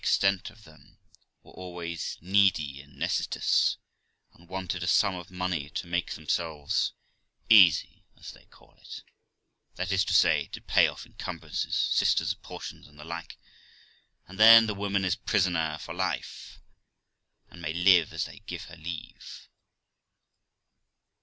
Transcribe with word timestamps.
extent 0.03 0.49
of 0.49 0.63
them, 0.63 0.97
were 1.43 1.51
always 1.51 2.17
needy 2.21 2.81
and 2.81 2.97
necessitous, 2.97 3.77
and 4.33 4.49
wanted 4.49 4.81
a 4.81 4.87
sum 4.87 5.13
of 5.13 5.29
money 5.29 5.69
to 5.69 5.85
make 5.85 6.13
themselves 6.15 6.93
easy, 7.51 8.01
as 8.17 8.31
they 8.31 8.45
call 8.45 8.73
it 8.81 9.03
that 9.75 9.91
is 9.91 10.03
to 10.03 10.11
say, 10.11 10.45
to 10.47 10.59
pay 10.59 10.87
off 10.87 11.05
encumbrances, 11.05 11.75
sisters' 11.75 12.33
portions, 12.33 12.87
and 12.87 12.97
the 12.97 13.03
like; 13.05 13.37
and 14.27 14.39
then 14.39 14.65
the 14.65 14.73
woman 14.73 15.05
is 15.05 15.13
prisoner 15.15 15.77
for 15.77 15.93
life, 15.93 16.57
and 17.51 17.61
may 17.61 17.71
live 17.71 18.11
as 18.11 18.25
they 18.25 18.39
give 18.47 18.63
her 18.63 18.77
leave. 18.77 19.49